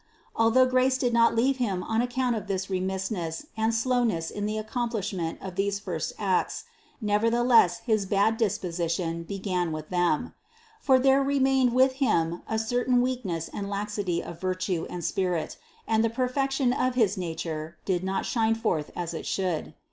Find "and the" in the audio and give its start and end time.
15.87-16.09